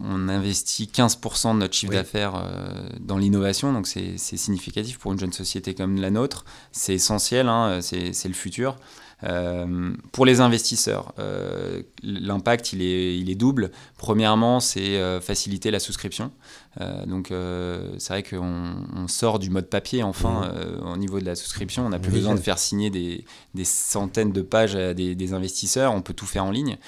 on, 0.00 0.28
investit 0.28 0.88
15% 0.92 1.54
de 1.54 1.58
notre 1.58 1.74
chiffre 1.74 1.92
d'affaires 1.92 2.34
euh, 2.36 2.88
dans 3.00 3.18
l'innovation, 3.18 3.72
donc 3.72 3.86
c'est 3.88 4.16
significatif 4.18 4.98
pour 4.98 5.12
une 5.12 5.18
jeune 5.18 5.32
société 5.32 5.74
comme 5.74 6.00
la 6.00 6.10
nôtre. 6.10 6.44
C'est 6.70 6.94
essentiel, 6.94 7.48
hein, 7.48 7.80
c'est 7.82 8.28
le 8.28 8.34
futur. 8.34 8.76
Euh, 9.24 9.92
pour 10.12 10.26
les 10.26 10.40
investisseurs, 10.40 11.12
euh, 11.18 11.82
l'impact 12.04 12.72
il 12.72 12.82
est, 12.82 13.18
il 13.18 13.28
est 13.28 13.34
double. 13.34 13.72
Premièrement, 13.96 14.60
c'est 14.60 15.20
faciliter 15.20 15.72
la 15.72 15.80
souscription. 15.80 16.30
Euh, 16.80 17.06
donc 17.06 17.30
euh, 17.30 17.94
c'est 17.98 18.12
vrai 18.12 18.22
qu'on 18.22 19.08
sort 19.08 19.38
du 19.38 19.50
mode 19.50 19.66
papier 19.66 20.04
enfin 20.04 20.42
mmh. 20.42 20.52
euh, 20.54 20.92
au 20.92 20.96
niveau 20.96 21.18
de 21.20 21.24
la 21.24 21.34
souscription. 21.34 21.86
On 21.86 21.88
n'a 21.88 21.98
plus 21.98 22.12
besoin 22.12 22.34
de 22.34 22.40
faire 22.40 22.58
signer 22.58 22.90
des, 22.90 23.24
centaines 23.64 24.32
de 24.32 24.42
pages 24.42 24.76
à 24.76 24.94
des, 24.94 25.32
investisseurs. 25.32 25.92
On 25.92 26.02
peut 26.02 26.14
tout 26.14 26.26
faire 26.26 26.44
en 26.44 26.50
ligne. 26.50 26.78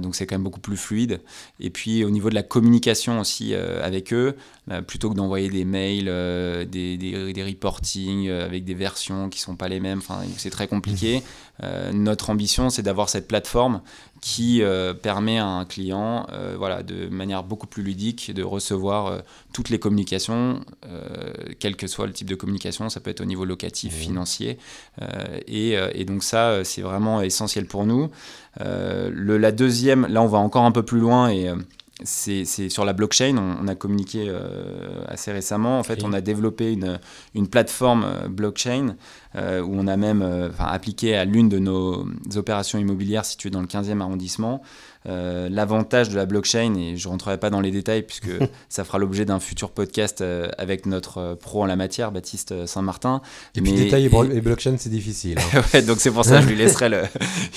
donc 0.00 0.14
c'est 0.14 0.26
quand 0.26 0.36
même 0.36 0.44
beaucoup 0.44 0.60
plus 0.60 0.76
fluide. 0.76 1.20
Et 1.60 1.70
puis 1.70 2.04
au 2.04 2.10
niveau 2.10 2.30
de 2.30 2.34
la 2.34 2.42
communication 2.42 3.20
aussi 3.20 3.54
avec 3.54 4.12
eux, 4.12 4.36
plutôt 4.86 5.10
que 5.10 5.14
d'envoyer 5.14 5.50
des 5.50 5.64
mails, 5.64 6.06
des, 6.68 6.96
des, 6.96 7.44
reportings 7.44 8.30
avec 8.30 8.64
des 8.64 8.74
versions 8.74 9.28
qui 9.28 9.40
sont 9.40 9.56
pas 9.56 9.68
les 9.68 9.80
mêmes, 9.80 10.00
c'est 10.36 10.50
très 10.50 10.68
compliqué. 10.68 11.22
Mmh. 11.62 11.90
notre 11.92 12.30
ambition, 12.30 12.70
c'est 12.70 12.82
d'avoir 12.82 13.08
cette 13.08 13.28
plateforme 13.28 13.80
qui 14.24 14.62
euh, 14.62 14.94
permet 14.94 15.36
à 15.36 15.46
un 15.46 15.66
client, 15.66 16.26
euh, 16.32 16.54
voilà, 16.56 16.82
de 16.82 17.08
manière 17.08 17.42
beaucoup 17.42 17.66
plus 17.66 17.82
ludique, 17.82 18.32
de 18.32 18.42
recevoir 18.42 19.06
euh, 19.06 19.18
toutes 19.52 19.68
les 19.68 19.78
communications, 19.78 20.64
quel 21.60 21.76
que 21.76 21.86
soit 21.86 22.06
le 22.06 22.14
type 22.14 22.30
de 22.30 22.34
communication, 22.34 22.88
ça 22.88 23.00
peut 23.00 23.10
être 23.10 23.20
au 23.20 23.26
niveau 23.26 23.44
locatif, 23.44 23.92
mmh. 23.92 23.96
financier, 23.96 24.58
et, 25.46 25.72
et, 25.92 26.04
donc 26.06 26.24
ça, 26.24 26.64
c'est 26.64 26.80
vraiment 26.80 27.20
essentiel 27.20 27.66
pour 27.66 27.84
nous. 27.84 28.10
Le, 28.60 29.36
la 29.36 29.52
deuxième, 29.52 30.06
là, 30.06 30.22
on 30.22 30.26
va 30.26 30.38
encore 30.38 30.64
un 30.64 30.72
peu 30.72 30.82
plus 30.82 31.00
loin 31.00 31.28
et 31.28 31.52
c'est 32.02 32.44
sur 32.44 32.84
la 32.84 32.92
blockchain. 32.92 33.36
On, 33.36 33.68
a 33.68 33.74
communiqué 33.74 34.32
assez 35.06 35.30
récemment. 35.32 35.78
En 35.78 35.84
fait, 35.84 36.02
on 36.02 36.12
a 36.12 36.20
développé 36.20 36.72
une, 36.72 36.98
une 37.34 37.48
plateforme 37.48 38.28
blockchain 38.28 38.96
euh, 39.36 39.60
où 39.62 39.74
on 39.74 39.88
a 39.88 39.96
même 39.96 40.22
euh, 40.22 40.50
appliqué 40.60 41.16
à 41.16 41.24
l'une 41.24 41.48
de 41.48 41.58
nos 41.58 42.06
opérations 42.36 42.78
immobilières 42.78 43.24
situées 43.24 43.50
dans 43.50 43.60
le 43.60 43.66
15e 43.66 44.00
arrondissement 44.00 44.62
euh, 45.06 45.50
l'avantage 45.50 46.08
de 46.08 46.16
la 46.16 46.24
blockchain, 46.24 46.74
et 46.76 46.96
je 46.96 47.06
ne 47.06 47.12
rentrerai 47.12 47.36
pas 47.36 47.50
dans 47.50 47.60
les 47.60 47.70
détails 47.70 48.02
puisque 48.02 48.30
ça 48.70 48.84
fera 48.84 48.96
l'objet 48.96 49.26
d'un 49.26 49.38
futur 49.38 49.70
podcast 49.70 50.22
euh, 50.22 50.48
avec 50.56 50.86
notre 50.86 51.18
euh, 51.18 51.34
pro 51.34 51.62
en 51.62 51.66
la 51.66 51.76
matière, 51.76 52.10
Baptiste 52.10 52.66
Saint-Martin. 52.66 53.20
Et 53.54 53.60
puis 53.60 53.72
détails 53.72 54.06
et, 54.06 54.40
blockchain, 54.40 54.76
c'est 54.78 54.88
difficile. 54.88 55.38
Hein. 55.38 55.82
donc 55.86 56.00
c'est 56.00 56.10
pour 56.10 56.24
ça 56.24 56.38
que 56.38 56.44
je 56.44 56.48
lui 56.48 56.56
laisserai 56.58 56.88
le... 56.88 57.02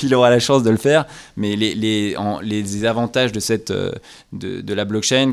Il 0.03 0.13
aura 0.13 0.29
la 0.29 0.39
chance 0.39 0.61
de 0.61 0.69
le 0.69 0.77
faire. 0.77 1.05
Mais 1.37 1.55
les, 1.55 1.73
les, 1.73 2.17
les 2.41 2.85
avantages 2.85 3.31
de, 3.31 3.39
cette, 3.39 3.71
de, 3.71 3.93
de, 4.33 4.73
la 4.73 4.83
blockchain, 4.83 5.31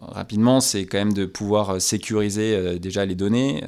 rapidement, 0.00 0.60
c'est 0.60 0.86
quand 0.86 0.98
même 0.98 1.12
de 1.12 1.26
pouvoir 1.26 1.80
sécuriser 1.80 2.78
déjà 2.78 3.04
les 3.04 3.14
données. 3.14 3.62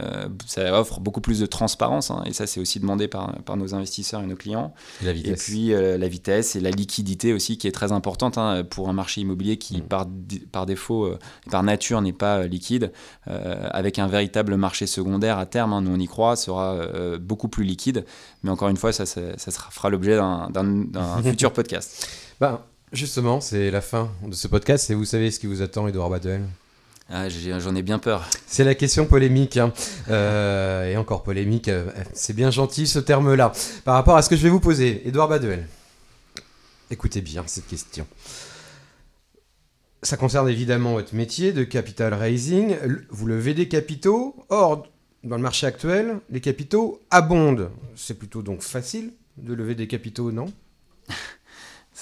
ça 0.47 0.79
offre 0.81 1.01
beaucoup 1.01 1.21
plus 1.21 1.41
de 1.41 1.47
transparence, 1.47 2.11
hein, 2.11 2.23
et 2.27 2.33
ça, 2.33 2.47
c'est 2.47 2.61
aussi 2.61 2.81
demandé 2.81 3.09
par, 3.09 3.43
par 3.43 3.57
nos 3.57 3.75
investisseurs 3.75 4.23
et 4.23 4.27
nos 4.27 4.37
clients. 4.37 4.73
Et 5.03 5.07
la 5.07 5.13
vitesse. 5.13 5.49
Et 5.49 5.53
puis 5.53 5.69
la 5.71 6.09
vitesse 6.09 6.57
et 6.57 6.61
la 6.61 6.71
liquidité 6.71 7.33
aussi 7.33 7.59
qui 7.59 7.67
est 7.67 7.73
très 7.73 7.82
très 7.83 7.93
importante 7.93 8.39
hein, 8.39 8.63
pour 8.69 8.89
un 8.89 8.93
marché 8.93 9.23
immobilier 9.23 9.57
qui, 9.57 9.79
mm. 9.79 9.83
par, 9.83 10.07
par 10.53 10.67
défaut, 10.67 11.07
euh, 11.07 11.19
par 11.51 11.65
nature, 11.65 12.01
n'est 12.01 12.13
pas 12.13 12.39
euh, 12.39 12.47
liquide. 12.47 12.93
Euh, 13.27 13.69
avec 13.73 13.99
un 13.99 14.07
véritable 14.07 14.57
marché 14.57 14.87
secondaire 14.87 15.39
à 15.39 15.47
terme, 15.47 15.73
hein, 15.73 15.81
nous 15.81 15.91
on 15.91 15.99
y 15.99 16.07
croit, 16.07 16.37
sera 16.37 16.87
beaucoup 17.21 17.49
plus 17.49 17.65
liquide. 17.65 18.05
Mais 18.43 18.51
encore 18.51 18.69
une 18.69 18.77
fois, 18.77 18.93
ça, 18.93 19.05
ça, 19.07 19.37
sera, 19.37 19.71
fera 19.71 19.91
l'objet 19.91 20.17
d'un 20.17 20.87
futur 21.25 21.53
podcast. 21.53 22.09
Ben, 22.41 22.61
justement, 22.93 23.41
c'est 23.41 23.71
la 23.71 23.81
fin 23.81 24.09
de 24.25 24.35
ce 24.35 24.47
podcast 24.47 24.91
et 24.91 24.95
vous 24.95 25.05
savez 25.05 25.31
ce 25.31 25.41
qui 25.41 25.47
vous 25.47 25.63
attend, 25.63 25.89
Edouard 25.89 26.11
Badel 26.11 26.43
ah, 27.11 27.29
J'en 27.29 27.75
ai, 27.75 27.83
bien 27.83 27.99
peur. 27.99 28.29
C'est 28.47 28.65
la 28.65 28.75
question 28.75 29.07
polémique, 29.07 29.57
hein. 29.57 29.73
et 30.09 30.97
encore 30.97 31.25
polémique, 31.25 31.71
c'est 32.13 32.35
bien 32.35 32.51
gentil 32.51 32.87
ce 32.87 33.01
terme-là. 33.01 33.53
Par 33.85 33.95
rapport 33.95 34.17
à 34.17 34.23
ce 34.23 34.31
que 34.31 34.37
je 34.37 34.43
vais 34.43 34.51
vous 34.51 34.61
poser, 34.61 35.07
Edouard 35.07 35.29
Baduel. 35.29 35.67
Écoutez 36.93 37.23
bien 37.23 37.43
cette 37.47 37.67
question. 37.69 38.07
Ça 40.03 40.19
concerne 40.19 40.47
évidemment 40.51 40.93
votre 40.93 41.15
métier 41.15 41.55
de 41.55 41.65
capital 41.65 42.13
raising. 42.13 42.77
Vous 43.09 43.27
levez 43.27 43.55
des 43.55 43.67
capitaux. 43.67 44.37
Or, 44.51 44.87
dans 45.25 45.37
le 45.37 45.43
marché 45.43 45.67
actuel, 45.67 46.19
les 46.29 46.43
capitaux 46.43 47.01
abondent. 47.11 47.71
C'est 47.97 48.19
plutôt 48.19 48.43
donc 48.43 48.61
facile 48.61 49.15
de 49.39 49.55
lever 49.55 49.75
des 49.75 49.89
capitaux, 49.89 50.33
non? 50.33 50.53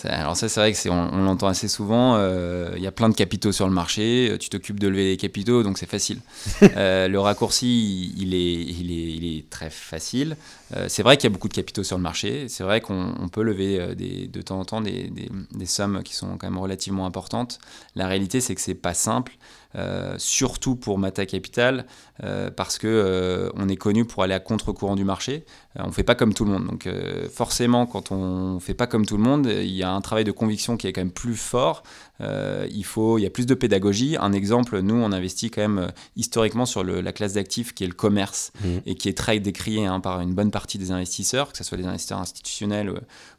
alors 0.04 0.37
ça, 0.37 0.49
c'est 0.49 0.61
vrai 0.61 0.73
que 0.73 0.88
on, 0.88 1.25
l'entend 1.25 1.49
assez 1.49 1.68
souvent. 1.68 2.14
Euh, 2.16 2.73
il 2.76 2.82
y 2.82 2.87
a 2.87 2.92
plein 2.92 3.09
de 3.09 3.14
capitaux 3.14 3.52
sur 3.52 3.66
le 3.66 3.75
marché. 3.75 4.37
Tu 4.40 4.49
t'occupes 4.49 4.78
de 4.78 4.88
lever 4.88 5.11
les 5.11 5.16
capitaux, 5.16 5.62
donc 5.62 5.78
c'est 5.78 5.90
facile. 5.90 6.20
Euh, 6.76 7.09
le 7.09 7.18
raccourci, 7.18 8.12
il 8.16 8.32
est, 8.32 8.52
il 8.54 8.92
est, 8.92 9.12
il 9.12 9.37
est 9.37 9.50
très 9.50 9.70
facile. 9.70 10.37
Euh, 10.76 10.87
c'est 10.88 11.02
vrai 11.02 11.16
qu'il 11.16 11.25
y 11.25 11.32
a 11.32 11.32
beaucoup 11.32 11.49
de 11.49 11.54
capitaux 11.54 11.82
sur 11.82 11.97
le 11.97 12.02
marché. 12.02 12.49
C'est 12.49 12.62
vrai 12.62 12.80
qu'on 12.80 13.28
peut 13.30 13.42
lever 13.42 13.94
des, 13.97 14.28
de 14.28 14.40
temps 14.40 14.61
en 14.61 14.64
temps 14.64 14.80
des, 14.80 15.09
des, 15.09 15.28
des, 15.52 15.66
sommes 15.66 16.02
qui 16.04 16.14
sont 16.14 16.37
quand 16.38 16.49
même 16.49 16.59
relativement 16.59 17.06
importantes. 17.06 17.59
La 17.97 18.06
réalité, 18.06 18.40
c'est 18.40 18.54
que 18.54 18.61
c'est 18.61 18.75
pas 18.75 18.94
simple. 18.94 19.32
Euh, 19.76 20.16
surtout 20.18 20.74
pour 20.74 20.98
Mata 20.98 21.24
Capital, 21.26 21.86
euh, 22.24 22.50
parce 22.50 22.76
que 22.76 22.88
euh, 22.88 23.50
on 23.54 23.68
est 23.68 23.76
connu 23.76 24.04
pour 24.04 24.24
aller 24.24 24.34
à 24.34 24.40
contre-courant 24.40 24.96
du 24.96 25.04
marché. 25.04 25.44
on 25.78 25.86
ne 25.86 25.92
fait 25.92 26.02
pas 26.02 26.16
comme 26.16 26.34
tout 26.34 26.44
le 26.44 26.50
monde. 26.50 26.66
Donc 26.66 26.88
forcément, 27.32 27.86
quand 27.86 28.10
on 28.10 28.54
ne 28.54 28.60
fait 28.60 28.74
pas 28.74 28.88
comme 28.88 29.06
tout 29.06 29.16
le 29.16 29.22
monde, 29.22 29.46
il 29.46 29.70
y 29.70 29.84
a 29.84 29.92
un 29.92 30.00
travail 30.00 30.24
de 30.24 30.32
conviction 30.32 30.76
qui 30.76 30.88
est 30.88 30.92
quand 30.92 31.02
même 31.02 31.12
plus 31.12 31.36
fort. 31.36 31.84
il, 32.20 32.84
faut, 32.84 33.18
il 33.18 33.22
y 33.22 33.26
a 33.26 33.30
plus 33.30 33.46
de 33.46 33.54
pédagogie. 33.54 34.16
Un 34.18 34.32
exemple, 34.32 34.80
nous, 34.80 34.96
on 34.96 35.12
investit 35.12 35.50
quand 35.50 35.62
même 35.62 35.92
historiquement 36.16 36.66
sur 36.66 36.82
la 36.82 37.12
classe 37.12 37.34
d'actifs 37.34 37.72
qui 37.72 37.84
est 37.84 37.88
le 37.88 37.94
commerce 37.94 38.52
mmh. 38.62 38.68
et 38.86 38.94
qui 38.96 39.08
est 39.08 39.16
très 39.16 39.38
décrié 39.38 39.86
hein, 39.86 40.00
par 40.00 40.20
une 40.20 40.34
bonne 40.34 40.50
partie 40.50 40.78
des 40.78 40.90
investisseurs, 40.90 41.52
que 41.52 41.58
ce 41.58 41.62
soit 41.64 41.78
des 41.78 41.86
investisseurs 41.86 42.18
institutionnels 42.18 42.92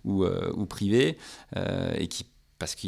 ou, 0.05 0.25
ou 0.25 0.65
privés, 0.65 1.17
et 1.97 2.07
qui 2.07 2.25
parce 2.61 2.75
que 2.75 2.87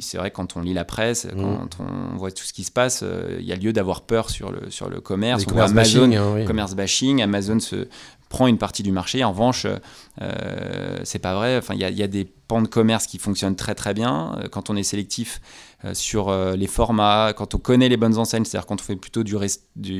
c'est 0.00 0.16
vrai 0.16 0.30
quand 0.30 0.56
on 0.56 0.62
lit 0.62 0.72
la 0.72 0.86
presse, 0.86 1.26
mmh. 1.26 1.36
quand 1.36 1.68
on 1.80 2.16
voit 2.16 2.32
tout 2.32 2.44
ce 2.44 2.54
qui 2.54 2.64
se 2.64 2.70
passe, 2.70 3.00
euh, 3.02 3.36
il 3.40 3.44
y 3.44 3.52
a 3.52 3.56
lieu 3.56 3.74
d'avoir 3.74 4.00
peur 4.00 4.30
sur 4.30 4.50
le, 4.50 4.70
sur 4.70 4.88
le 4.88 5.02
commerce. 5.02 5.44
commerce 5.44 5.70
Amazon, 5.72 6.08
bashing, 6.08 6.16
hein, 6.16 6.44
commerce 6.46 6.74
bashing, 6.74 7.20
Amazon 7.20 7.60
se 7.60 7.88
prend 8.32 8.46
une 8.46 8.56
partie 8.56 8.82
du 8.82 8.92
marché. 8.92 9.22
En 9.22 9.32
revanche, 9.32 9.66
euh, 9.66 10.98
c'est 11.04 11.18
pas 11.18 11.34
vrai. 11.34 11.58
Enfin, 11.58 11.74
il 11.74 11.80
y, 11.80 12.02
a 12.02 12.06
des 12.08 12.24
pans 12.24 12.62
de 12.62 12.66
commerce 12.66 13.06
qui 13.06 13.18
fonctionnent 13.18 13.56
très 13.56 13.74
très 13.74 13.92
bien. 13.92 14.34
Euh, 14.38 14.48
quand 14.48 14.70
on 14.70 14.76
est 14.76 14.82
sélectif, 14.82 15.40
euh, 15.84 15.94
sur 15.94 16.28
euh, 16.28 16.54
les 16.54 16.68
formats, 16.68 17.32
quand 17.36 17.56
on 17.56 17.58
connaît 17.58 17.88
les 17.88 17.96
bonnes 17.96 18.16
enseignes, 18.16 18.44
c'est-à-dire 18.44 18.66
quand 18.66 18.80
on 18.80 18.84
fait 18.84 18.94
plutôt 18.94 19.24
du, 19.24 19.34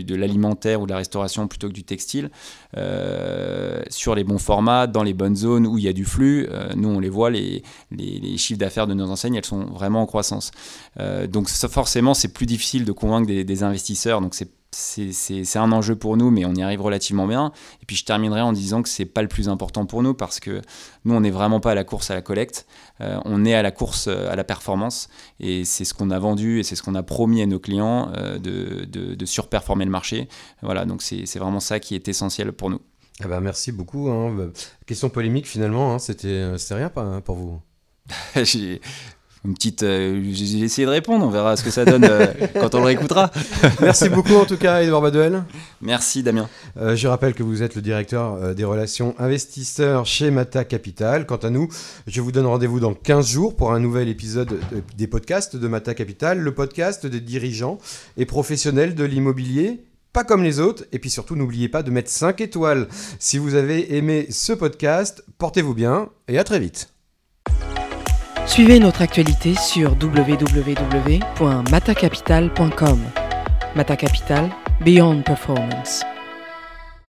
de 0.04 0.14
l'alimentaire 0.14 0.80
ou 0.80 0.86
de 0.86 0.92
la 0.92 0.98
restauration 0.98 1.48
plutôt 1.48 1.66
que 1.66 1.72
du 1.72 1.82
textile, 1.82 2.30
euh, 2.76 3.82
sur 3.90 4.14
les 4.14 4.22
bons 4.22 4.38
formats, 4.38 4.86
dans 4.86 5.02
les 5.02 5.12
bonnes 5.12 5.34
zones 5.34 5.66
où 5.66 5.78
il 5.78 5.84
y 5.84 5.88
a 5.88 5.92
du 5.92 6.04
flux, 6.04 6.48
nous 6.76 6.88
on 6.88 7.00
les 7.00 7.08
voit, 7.08 7.30
les, 7.30 7.64
les, 7.90 8.36
chiffres 8.38 8.60
d'affaires 8.60 8.86
de 8.86 8.94
nos 8.94 9.10
enseignes, 9.10 9.34
elles 9.34 9.44
sont 9.44 9.64
vraiment 9.64 10.02
en 10.02 10.06
croissance. 10.06 10.52
donc 11.28 11.48
forcément, 11.48 12.14
c'est 12.14 12.32
plus 12.32 12.46
difficile 12.46 12.84
de 12.84 12.92
convaincre 12.92 13.26
des, 13.26 13.44
des 13.44 13.62
investisseurs, 13.62 14.20
donc 14.20 14.34
c'est 14.34 14.50
c'est 14.74 15.56
un 15.56 15.70
enjeu 15.70 15.96
pour 15.96 16.16
nous, 16.16 16.30
mais 16.30 16.44
on 16.44 16.54
y 16.54 16.62
arrive 16.62 16.80
relativement 16.80 17.26
bien. 17.26 17.52
Et 17.82 17.86
puis 17.86 17.96
je 17.96 18.04
terminerai 18.04 18.40
en 18.40 18.52
disant 18.52 18.82
que 18.82 18.88
c'est 18.88 19.04
pas 19.04 19.22
le 19.22 19.28
plus 19.28 19.48
important 19.48 19.86
pour 19.86 20.02
nous 20.02 20.14
parce 20.14 20.40
que 20.40 20.62
nous, 21.04 21.14
on 21.14 21.20
n'est 21.20 21.30
vraiment 21.30 21.60
pas 21.60 21.72
à 21.72 21.74
la 21.74 21.84
course 21.84 22.10
à 22.10 22.14
la 22.14 22.22
collecte, 22.22 22.66
euh, 23.00 23.18
on 23.24 23.44
est 23.44 23.54
à 23.54 23.62
la 23.62 23.70
course 23.70 24.08
euh, 24.08 24.30
à 24.30 24.36
la 24.36 24.44
performance. 24.44 25.08
Et 25.40 25.64
c'est 25.64 25.84
ce 25.84 25.92
qu'on 25.94 26.10
a 26.10 26.18
vendu 26.18 26.58
et 26.58 26.62
c'est 26.62 26.76
ce 26.76 26.82
qu'on 26.82 26.94
a 26.94 27.02
promis 27.02 27.42
à 27.42 27.46
nos 27.46 27.58
clients 27.58 28.10
euh, 28.16 28.38
de, 28.38 28.84
de, 28.84 29.26
surperformer 29.26 29.84
le 29.84 29.90
marché. 29.90 30.28
Voilà, 30.62 30.84
donc 30.84 31.02
c'est 31.02 31.38
vraiment 31.38 31.60
ça 31.60 31.78
qui 31.78 31.94
est 31.94 32.08
essentiel 32.08 32.52
pour 32.52 32.70
nous. 32.70 32.80
Ah 33.22 33.28
bah 33.28 33.40
merci 33.40 33.72
beaucoup. 33.72 34.08
Hein. 34.08 34.50
Question 34.86 35.10
polémique 35.10 35.46
finalement, 35.46 35.94
hein. 35.94 35.98
c'était 35.98 36.54
rien 36.70 36.90
pour 37.20 37.36
vous 37.36 37.60
une 39.44 39.54
petite. 39.54 39.82
Euh, 39.82 40.22
j'ai 40.32 40.60
essayé 40.60 40.86
de 40.86 40.90
répondre, 40.90 41.26
on 41.26 41.30
verra 41.30 41.56
ce 41.56 41.64
que 41.64 41.70
ça 41.70 41.84
donne 41.84 42.04
euh, 42.04 42.26
quand 42.54 42.74
on 42.74 42.78
le 42.78 42.86
réécoutera. 42.86 43.30
Merci 43.80 44.08
beaucoup 44.08 44.34
en 44.34 44.44
tout 44.44 44.56
cas, 44.56 44.82
Edouard 44.82 45.02
Baduel. 45.02 45.44
Merci 45.80 46.22
Damien. 46.22 46.48
Euh, 46.76 46.94
je 46.94 47.08
rappelle 47.08 47.34
que 47.34 47.42
vous 47.42 47.62
êtes 47.62 47.74
le 47.74 47.82
directeur 47.82 48.54
des 48.54 48.64
relations 48.64 49.14
investisseurs 49.18 50.06
chez 50.06 50.30
Mata 50.30 50.64
Capital. 50.64 51.26
Quant 51.26 51.36
à 51.36 51.50
nous, 51.50 51.68
je 52.06 52.20
vous 52.20 52.30
donne 52.30 52.46
rendez-vous 52.46 52.78
dans 52.78 52.94
15 52.94 53.26
jours 53.26 53.56
pour 53.56 53.72
un 53.72 53.80
nouvel 53.80 54.08
épisode 54.08 54.60
des 54.96 55.06
podcasts 55.08 55.56
de 55.56 55.68
Mata 55.68 55.94
Capital, 55.94 56.38
le 56.38 56.54
podcast 56.54 57.06
des 57.06 57.20
dirigeants 57.20 57.78
et 58.16 58.26
professionnels 58.26 58.94
de 58.94 59.04
l'immobilier 59.04 59.84
pas 60.12 60.24
comme 60.24 60.42
les 60.42 60.60
autres. 60.60 60.84
Et 60.92 60.98
puis 60.98 61.08
surtout, 61.08 61.36
n'oubliez 61.36 61.70
pas 61.70 61.82
de 61.82 61.90
mettre 61.90 62.10
5 62.10 62.42
étoiles. 62.42 62.86
Si 63.18 63.38
vous 63.38 63.54
avez 63.54 63.96
aimé 63.96 64.26
ce 64.28 64.52
podcast, 64.52 65.24
portez-vous 65.38 65.72
bien 65.72 66.10
et 66.28 66.38
à 66.38 66.44
très 66.44 66.60
vite. 66.60 66.91
Suivez 68.46 68.78
notre 68.80 69.02
actualité 69.02 69.54
sur 69.54 69.94
www.matacapital.com. 70.00 72.98
Mata 73.74 73.96
Capital, 73.96 74.50
Beyond 74.84 75.22
Performance. 75.22 76.04